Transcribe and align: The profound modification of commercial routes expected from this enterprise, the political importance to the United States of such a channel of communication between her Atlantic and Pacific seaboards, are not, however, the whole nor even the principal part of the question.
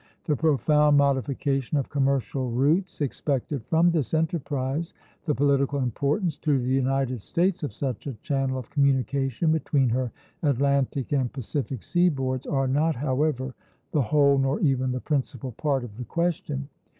The 0.25 0.35
profound 0.35 0.97
modification 0.97 1.77
of 1.77 1.89
commercial 1.91 2.49
routes 2.49 3.01
expected 3.01 3.63
from 3.65 3.91
this 3.91 4.15
enterprise, 4.15 4.95
the 5.25 5.35
political 5.35 5.77
importance 5.77 6.37
to 6.37 6.57
the 6.57 6.71
United 6.73 7.21
States 7.21 7.61
of 7.61 7.71
such 7.71 8.07
a 8.07 8.15
channel 8.23 8.57
of 8.57 8.71
communication 8.71 9.51
between 9.51 9.89
her 9.89 10.11
Atlantic 10.41 11.11
and 11.11 11.31
Pacific 11.31 11.81
seaboards, 11.83 12.47
are 12.47 12.67
not, 12.67 12.95
however, 12.95 13.53
the 13.91 14.01
whole 14.01 14.39
nor 14.39 14.59
even 14.61 14.91
the 14.91 14.99
principal 15.01 15.51
part 15.51 15.83
of 15.83 15.95
the 15.97 16.05
question. 16.05 16.67